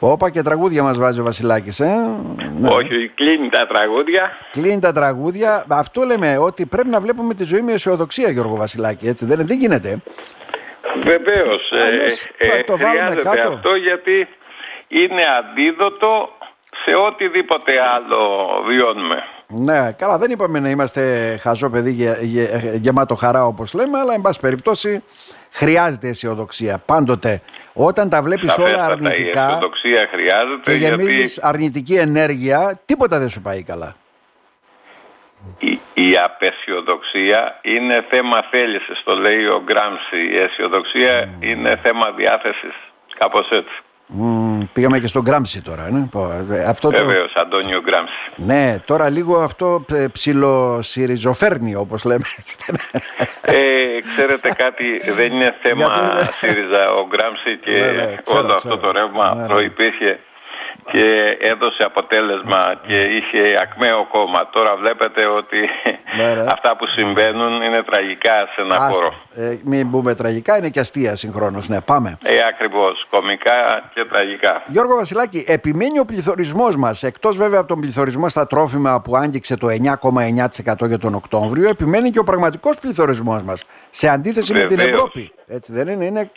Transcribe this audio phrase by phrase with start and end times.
[0.00, 1.94] Όπα και τραγούδια μας βάζει ο Βασιλάκης, ε;
[2.58, 2.68] Ναι.
[2.68, 4.38] Όχι, κλείνει τα τραγούδια.
[4.50, 5.64] Κλείνει τα τραγούδια.
[5.68, 9.58] Αυτό λέμε, ότι πρέπει να βλέπουμε τη ζωή με αισιοδοξία, Γιώργο Βασιλάκη, έτσι δεν, δεν
[9.58, 9.98] γίνεται.
[11.02, 11.70] Βεβαίως.
[12.38, 13.48] Ε, ε, το χρειάζεται κάτω.
[13.48, 14.28] αυτό γιατί
[14.88, 16.28] είναι αντίδοτο
[16.84, 19.24] σε οτιδήποτε άλλο βιώνουμε.
[19.48, 24.14] Ναι, καλά δεν είπαμε να είμαστε χαζό παιδί γε, γε, γεμάτο χαρά όπως λέμε, αλλά
[24.14, 25.02] εν πάση περιπτώσει
[25.50, 27.42] χρειάζεται αισιοδοξία πάντοτε.
[27.72, 31.40] Όταν τα βλέπεις όλα αρνητικά η αισιοδοξία χρειάζεται και γεμίζεις γιατί...
[31.42, 33.96] αρνητική ενέργεια, τίποτα δεν σου πάει καλά.
[35.58, 40.16] Η, η απεσιοδοξία είναι θέμα θέλησης, το λέει ο Γκράμψη.
[40.32, 41.44] Η αισιοδοξία mm.
[41.44, 42.74] είναι θέμα διάθεσης,
[43.18, 43.80] κάπως έτσι.
[44.20, 45.90] Mm, πήγαμε και στον Γκράμψη τώρα.
[45.90, 46.08] Ναι.
[46.68, 47.40] Αυτό Βεβαίως, το...
[47.40, 48.14] Αντώνιο Γκράμψη.
[48.36, 52.24] Ναι, τώρα λίγο αυτό ε, ψιλοσυριζοφέρνει όπως λέμε.
[53.40, 54.84] Ε, ξέρετε κάτι,
[55.16, 55.86] δεν είναι θέμα
[56.40, 56.92] ΣΥΡΙΖΑ.
[56.92, 59.46] Ο Γκράμψη και ναι, ναι, όλο αυτό το ρεύμα ναι, ναι.
[59.46, 60.18] προϋπήρχε
[60.90, 64.48] και έδωσε αποτέλεσμα και είχε ακμαίο κόμμα.
[64.50, 65.68] Τώρα βλέπετε ότι
[66.16, 68.92] ναι, αυτά που συμβαίνουν είναι τραγικά σε ένα Άστα.
[68.92, 69.14] χώρο.
[69.34, 71.68] Ε, μην μπούμε τραγικά, είναι και αστεία συγχρόνως.
[71.68, 72.18] Ναι, πάμε.
[72.22, 73.06] Ε, ακριβώς.
[73.10, 74.62] Κομικά και τραγικά.
[74.66, 79.56] Γιώργο Βασιλάκη, επιμένει ο πληθωρισμός μας, εκτός βέβαια από τον πληθωρισμό στα τρόφιμα που άγγιξε
[79.56, 84.78] το 9,9% για τον Οκτώβριο, επιμένει και ο πραγματικός πληθωρισμός μας, σε αντίθεση με την
[84.78, 85.32] Ευρώπη.
[85.46, 86.30] Έτσι δεν είναι, είναι...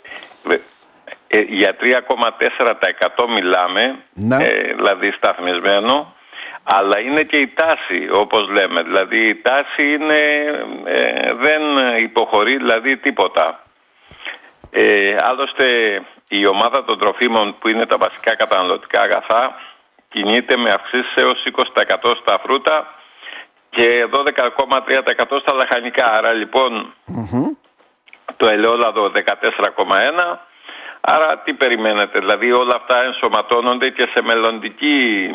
[1.32, 4.36] Ε, για 3,4% μιλάμε, ναι.
[4.44, 6.14] ε, δηλαδή σταθμισμένο,
[6.62, 8.82] αλλά είναι και η τάση όπως λέμε.
[8.82, 10.18] Δηλαδή η τάση είναι,
[10.84, 11.62] ε, δεν
[11.98, 13.62] υποχωρεί δηλαδή τίποτα.
[14.70, 15.64] Ε, άλλωστε
[16.28, 19.54] η ομάδα των τροφίμων που είναι τα βασικά καταναλωτικά αγαθά
[20.08, 22.94] κινείται με αυξήσεις έως 20% στα φρούτα
[23.70, 26.12] και 12,3% στα λαχανικά.
[26.12, 26.94] Άρα λοιπόν
[28.36, 30.36] το ελαιόλαδο 14,1%
[31.00, 35.30] Άρα τι περιμένετε, δηλαδή όλα αυτά ενσωματώνονται και σε, μελλοντική,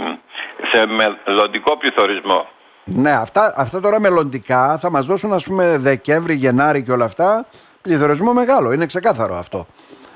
[0.71, 2.47] σε μελλοντικό πληθωρισμό.
[2.83, 7.45] Ναι, αυτά, αυτά τώρα μελλοντικά θα μας δώσουν ας πούμε Δεκέμβρη, Γενάρη και όλα αυτά
[7.81, 9.67] πληθωρισμό μεγάλο, είναι ξεκάθαρο αυτό.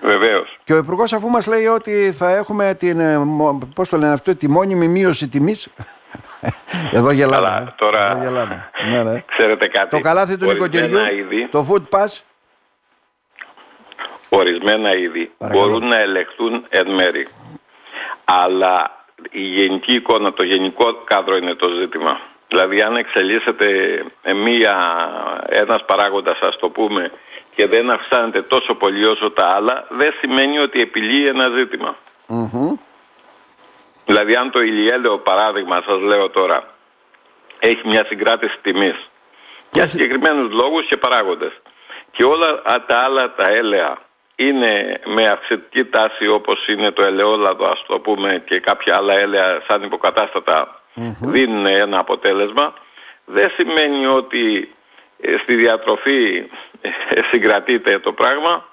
[0.02, 0.58] Βεβαίως.
[0.64, 3.20] Και ο Υπουργός αφού μας λέει ότι θα έχουμε την, ε,
[3.76, 5.68] πώς το λένε αυτό, τη μόνιμη μείωση τιμής
[6.92, 7.48] εδώ γελάμε.
[7.48, 7.74] Αλλά ε.
[7.76, 8.70] τώρα Εδώ γελάμε.
[8.92, 9.24] Ναι, ναι.
[9.38, 9.90] ξέρετε κάτι.
[9.90, 11.00] Το καλάθι του νοικοκυριού,
[11.52, 12.22] το food pass
[14.30, 17.28] ορισμένα είδη μπορούν να ελεγχθούν εν μέρη.
[18.26, 22.20] Αλλά η γενική εικόνα, το γενικό κάδρο είναι το ζήτημα.
[22.48, 23.68] Δηλαδή αν εξελίσσεται
[24.36, 24.76] μία,
[25.50, 27.12] ένας παράγοντας ας το πούμε
[27.56, 31.50] και δεν αυξάνεται τόσο πολύ όσο τα άλλα δεν σημαίνει ότι επιλύει ένα
[34.06, 36.64] Δηλαδή αν το ηλιέλαιο παράδειγμα σας λέω τώρα
[37.60, 39.10] έχει μια συγκράτηση τιμής
[39.72, 41.52] για συγκεκριμένους λόγους και παράγοντες
[42.12, 43.98] και όλα τα άλλα τα έλαια
[44.48, 49.62] είναι με αυξητική τάση όπως είναι το ελαιόλαδο ας το πούμε και κάποια άλλα έλαια
[49.68, 50.82] σαν υποκατάστατα
[51.20, 52.74] δίνουν ένα αποτέλεσμα
[53.26, 54.74] δεν σημαίνει ότι
[55.22, 56.50] ε, στη διατροφή
[56.82, 56.90] ε,
[57.32, 58.66] συγκρατείται το πράγμα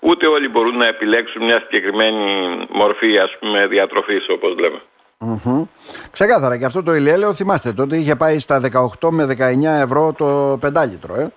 [0.00, 2.24] ούτε όλοι μπορούν να επιλέξουν μια συγκεκριμένη
[2.70, 4.80] μορφή ας πούμε διατροφής όπως λέμε.
[5.20, 5.66] Mm-hmm.
[6.10, 8.60] Ξεκάθαρα και αυτό το ηλιέλαιο θυμάστε τότε είχε πάει στα
[9.00, 11.32] 18 με 19 ευρώ το πεντάλιτρο ε.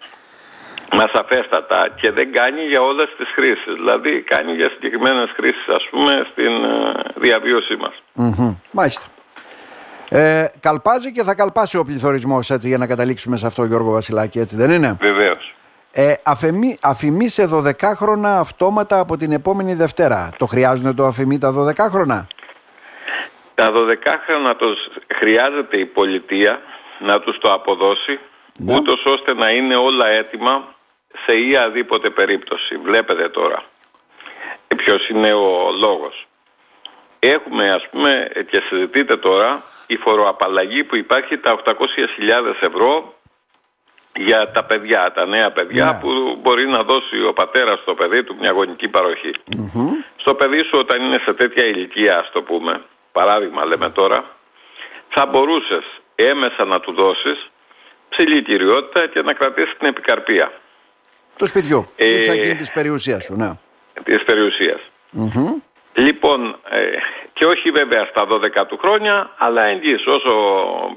[0.91, 3.73] Μας σαφέστατα και δεν κάνει για όλες τις χρήσεις.
[3.73, 7.93] Δηλαδή κάνει για συγκεκριμένες χρήσεις ας πούμε στην ε, διαβίωσή μας.
[8.15, 8.55] Mm-hmm.
[8.71, 9.05] Μάλιστα.
[10.09, 14.39] Ε, καλπάζει και θα καλπάσει ο πληθωρισμός έτσι για να καταλήξουμε σε αυτό Γιώργο Βασιλάκη
[14.39, 15.53] έτσι δεν είναι; Βεβαίως.
[15.91, 20.29] Ε, αφημί, αφημί σε 12 χρόνια αυτόματα από την επόμενη Δευτέρα.
[20.37, 22.27] Το χρειάζονται το αφημί τα 12 χρόνια.
[23.55, 23.75] Τα 12
[24.25, 24.65] χρόνια το
[25.15, 26.61] χρειάζεται η πολιτεία
[26.99, 28.19] να τους το αποδώσει
[28.57, 28.75] ναι.
[28.75, 30.75] ούτως ώστε να είναι όλα έτοιμα
[31.25, 32.77] σε ή αδίποτε περίπτωση.
[32.77, 33.63] Βλέπετε τώρα
[34.75, 36.27] ποιος είναι ο λόγος.
[37.19, 41.73] Έχουμε ας πούμε και συζητείτε τώρα η φοροαπαλλαγή που υπάρχει τα 800.000
[42.59, 43.13] ευρώ
[44.15, 45.99] για τα παιδιά, τα νέα παιδιά ναι.
[45.99, 48.87] που μπορεί να δώσει ο πατέρας στο παιδί του μια γονική
[50.15, 52.81] Στο παιδί σου όταν είναι σε τέτοια ηλικία ας το πούμε,
[53.11, 54.25] παράδειγμα λέμε τώρα,
[55.09, 55.85] θα μπορούσες
[56.15, 57.49] έμεσα να του δώσεις
[58.09, 60.51] ψηλή κυριότητα και να κρατήσεις την επικαρπία.
[61.39, 61.89] Το σπιτιού.
[61.95, 63.51] Ε, της, της περιουσίας σου, ναι.
[64.03, 64.79] Της περιουσίας.
[65.93, 66.79] Λοιπόν, ε,
[67.33, 70.31] και όχι βέβαια στα 12 του χρόνια, αλλά εγγύς όσο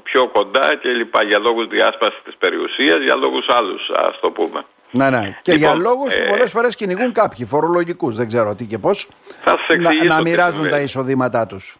[0.03, 4.65] πιο κοντά και λοιπά για λόγους διάσπασης της περιουσίας, για λόγους άλλους ας το πούμε.
[4.91, 5.37] Ναι, ναι.
[5.41, 8.77] Και λοιπόν, για λόγους που ε, πολλές φορές κυνηγούν κάποιοι φορολογικούς, δεν ξέρω τι και
[8.77, 9.07] πώς,
[9.43, 11.75] θα να, να μοιράζουν τα εισοδήματά τους.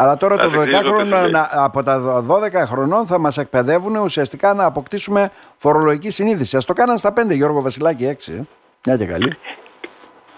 [0.00, 1.16] Αλλά τώρα το 12 χρόνο,
[1.50, 6.56] από τα 12 χρονών θα μας εκπαιδεύουν ουσιαστικά να αποκτήσουμε φορολογική συνείδηση.
[6.56, 8.32] Ας το κάναν στα 5 Γιώργο Βασιλάκη 6.
[8.32, 8.40] Ε.
[8.84, 9.38] Μια και καλή.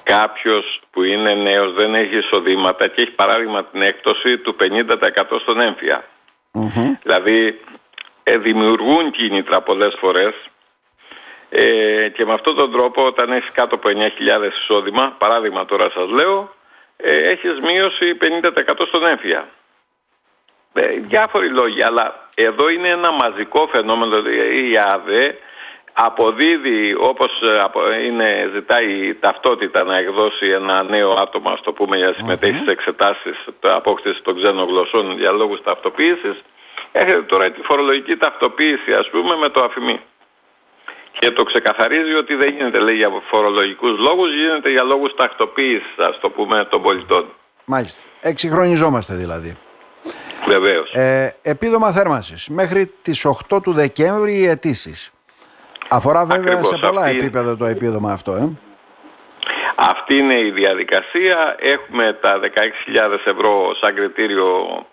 [0.02, 5.60] κάποιος που είναι νέος δεν έχει εισοδήματα και έχει παράδειγμα την έκπτωση του 50% στον
[5.60, 6.04] έμφυα.
[7.02, 7.60] Δηλαδή
[8.22, 10.34] ε, δημιουργούν κίνητρα πολλές φορές
[11.48, 16.08] ε, και με αυτόν τον τρόπο όταν έχεις κάτω από 9.000 εισόδημα, παράδειγμα τώρα σας
[16.10, 16.54] λέω,
[17.02, 19.49] ε, έχεις μείωση 50% στον έμφυα.
[20.73, 25.38] Ε, διάφοροι λόγοι, αλλά εδώ είναι ένα μαζικό φαινόμενο, δηλαδή η ΑΔΕ
[25.93, 27.31] αποδίδει όπως
[27.91, 32.64] ε, είναι, ζητάει ταυτότητα να εκδώσει ένα νέο άτομο, ας το πούμε, για συμμετέχει mm-hmm.
[32.64, 36.43] σε εξετάσεις απόκτησης των ξένων γλωσσών για λόγους ταυτοποίησης,
[36.93, 40.00] έχετε τώρα τη φορολογική ταυτοποίηση, ας πούμε, με το αφημί.
[41.18, 46.18] Και το ξεκαθαρίζει ότι δεν γίνεται λέει για φορολογικούς λόγους, γίνεται για λόγους τακτοποίησης, ας
[46.20, 47.26] το πούμε, των πολιτών.
[47.64, 48.02] Μάλιστα.
[48.20, 49.56] Εξυγχρονιζόμαστε δηλαδή.
[50.46, 50.94] Βεβαίως.
[50.94, 52.48] Ε, επίδομα θέρμανσης.
[52.48, 55.12] Μέχρι τις 8 του Δεκέμβρη οι αιτήσεις.
[55.88, 58.32] Αφορά βέβαια σε πολλά επίπεδα το επίδομα αυτό.
[58.32, 58.48] Ε.
[59.74, 61.56] Αυτή είναι η διαδικασία.
[61.58, 64.86] Έχουμε τα 16.000 ευρώ σαν κριτήριο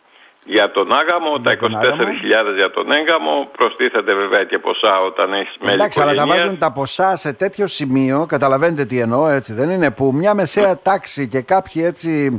[0.48, 5.74] για τον άγαμο, τα 24.000 για τον έγκαμο, προστίθεται βέβαια και ποσά όταν έχεις μέλη
[5.74, 9.92] Εντάξει, αλλά τα βάζουν τα ποσά σε τέτοιο σημείο, καταλαβαίνετε τι εννοώ, έτσι δεν είναι,
[9.92, 12.38] που μια μεσαία τάξη και κάποιοι έτσι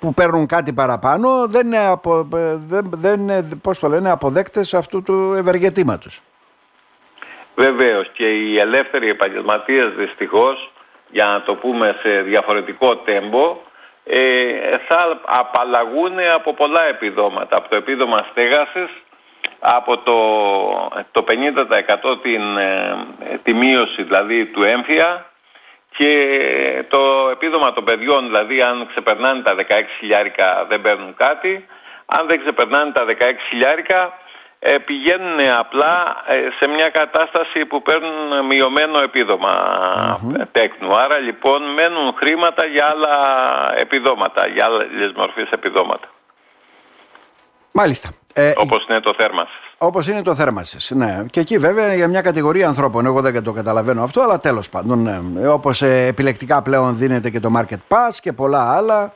[0.00, 2.28] που παίρνουν κάτι παραπάνω δεν είναι, απο,
[2.68, 6.20] δεν, δεν είναι πώς το λένε, αποδέκτες αυτού του ευεργετήματος.
[7.54, 10.72] Βεβαίως και οι ελεύθεροι επαγγελματίες δυστυχώς,
[11.10, 13.70] για να το πούμε σε διαφορετικό τέμπο, ε,
[14.88, 17.56] θα απαλλαγούν από πολλά επιδόματα.
[17.56, 18.90] Από το επίδομα στέγασης,
[19.58, 20.16] από το,
[21.12, 22.96] το 50% την, ε,
[23.42, 25.26] τη μείωση δηλαδή του έμφυα
[25.96, 29.62] και το επίδομα των παιδιών, δηλαδή αν ξεπερνάνε τα 16
[29.98, 31.66] χιλιάρικα δεν παίρνουν κάτι,
[32.06, 33.12] αν δεν ξεπερνάνε τα 16
[33.48, 34.12] χιλιάρικα ε,
[34.84, 40.42] πηγαίνουν απλά ε, σε μια κατάσταση που παίρνουν μειωμένο επίδομα mm-hmm.
[40.52, 40.96] τέκνου.
[40.96, 43.16] Άρα λοιπόν μένουν χρήματα για άλλα
[43.76, 46.08] επιδόματα, για άλλες μορφές επιδόματα.
[47.72, 48.08] Μάλιστα.
[48.34, 49.60] Ε, όπως είναι το θέρμασης.
[49.78, 51.24] Όπως είναι το θέρμασης, ναι.
[51.30, 55.02] Και εκεί βέβαια για μια κατηγορία ανθρώπων, εγώ δεν το καταλαβαίνω αυτό, αλλά τέλος πάντων,
[55.02, 55.48] ναι.
[55.48, 59.12] Όπως επιλεκτικά πλέον δίνεται και το Market Pass και πολλά άλλα,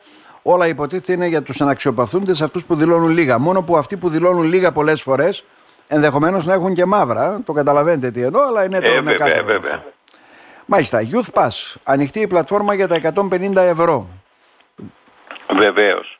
[0.49, 3.39] όλα υποτίθεται είναι για τους αναξιοπαθούντες αυτούς που δηλώνουν λίγα.
[3.39, 5.45] Μόνο που αυτοί που δηλώνουν λίγα πολλές φορές
[5.89, 7.41] ενδεχομένως να έχουν και μαύρα.
[7.47, 9.43] Το καταλαβαίνετε τι εννοώ, αλλά είναι το με κάτι.
[9.43, 9.85] Βέβαια.
[10.67, 14.09] Μάλιστα, Youth Pass, ανοιχτή η πλατφόρμα για τα 150 ευρώ.
[15.57, 16.19] Βεβαίως.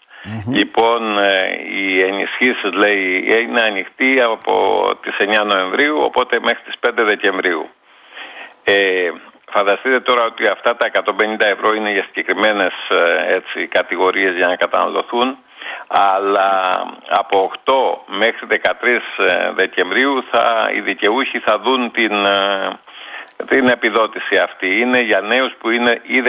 [0.51, 7.05] Λοιπόν, ε, οι ενισχύσεις λέει είναι ανοιχτή από τις 9 Νοεμβρίου, οπότε μέχρι τις 5
[7.05, 7.69] Δεκεμβρίου.
[8.65, 9.11] Ε,
[9.53, 11.05] Φανταστείτε τώρα ότι αυτά τα 150
[11.39, 15.39] ευρώ είναι για συγκεκριμένες ε, έτσι, κατηγορίες για να καταναλωθούν
[15.87, 17.73] αλλά από 8
[18.07, 18.57] μέχρι 13
[19.17, 22.79] ε, Δεκεμβρίου θα, οι δικαιούχοι θα δουν την, ε,
[23.49, 24.81] την επιδότηση αυτή.
[24.81, 26.23] Είναι για νέους που είναι ή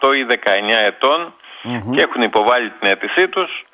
[0.00, 0.36] 18 ή 19
[0.86, 1.34] ετων
[1.90, 3.64] και έχουν υποβάλει την αίτησή τους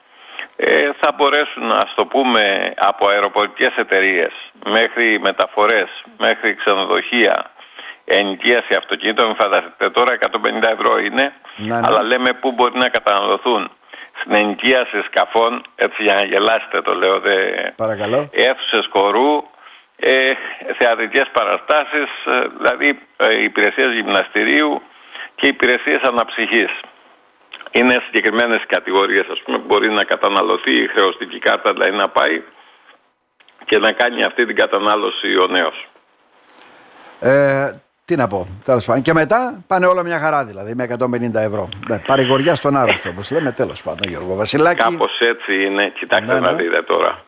[1.01, 4.33] θα μπορέσουν να το πούμε από αεροπορικές εταιρείες
[4.65, 5.89] μέχρι μεταφορές,
[6.19, 7.50] μέχρι ξενοδοχεία,
[8.19, 10.29] ενοικίαση αυτοκίνητων, μην φανταστείτε τώρα 150
[10.73, 11.81] ευρώ είναι, ναι, ναι.
[11.85, 13.71] αλλά λέμε πού μπορεί να καταναλωθούν.
[14.21, 17.37] Στην ενοικίαση σκαφών, έτσι για να γελάσετε το λέω, δε,
[17.77, 18.29] Παρακαλώ.
[18.33, 19.45] αίθουσες κορού,
[19.97, 20.33] ε,
[20.79, 24.83] θεατρικές παραστάσεις, ε, δηλαδή ε, υπηρεσίες γυμναστηρίου
[25.35, 26.71] και υπηρεσίες αναψυχής.
[27.71, 32.43] Είναι συγκεκριμένες κατηγορίες, ας πούμε, που μπορεί να καταναλωθεί η χρεωστική κάρτα, δηλαδή να πάει
[33.65, 35.89] και να κάνει αυτή την κατανάλωση ο νέος.
[37.21, 37.71] Ε,
[38.11, 39.03] τι να πω, τέλος πάντων.
[39.03, 41.69] Και μετά πάνε όλα μια χαρά δηλαδή με 150 ευρώ.
[41.89, 44.83] Ναι, παρηγοριά στον άρρωστο όπως λέμε, τέλος πάντων Γιώργο Βασιλάκη.
[44.83, 46.63] Κάπως έτσι είναι, κοιτάξτε ναι, να ναι.
[46.63, 47.25] δείτε τώρα.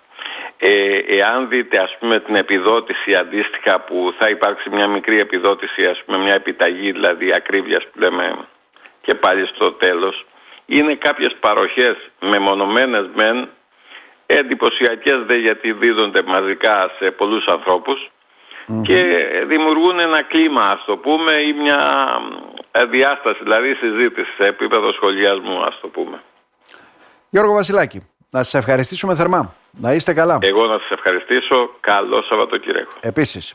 [0.59, 6.03] Ε, εάν δείτε ας πούμε την επιδότηση αντίστοιχα που θα υπάρξει μια μικρή επιδότηση ας
[6.07, 8.35] πούμε μια επιταγή δηλαδή ακρίβειας που λέμε
[9.01, 10.27] και πάλι στο τέλος
[10.67, 13.49] είναι κάποιες παροχές μεμονωμένες μεν
[14.27, 18.11] εντυπωσιακές δε γιατί δίδονται μαζικά σε πολλούς ανθρώπους
[18.83, 19.05] και
[19.47, 21.81] δημιουργούν ένα κλίμα ας το πούμε ή μια
[22.71, 26.23] ε, διάσταση δηλαδή συζήτηση σε επίπεδο σχολιασμού ας το πούμε.
[27.31, 29.55] Γιώργο Βασιλάκη, να σας ευχαριστήσουμε θερμά.
[29.81, 30.39] Να είστε καλά.
[30.41, 31.71] Εγώ να σας ευχαριστήσω.
[31.81, 32.91] Καλό Σαββατοκύριακο.
[33.01, 33.51] Επίσης.